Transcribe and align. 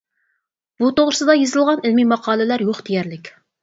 بۇ 0.83 0.89
توغرىسىدا 1.01 1.37
يېزىلغان 1.43 1.87
ئىلمىي 1.87 2.11
ماقالىلەر 2.17 2.69
يوق 2.71 2.85
دېيەرلىك. 2.93 3.37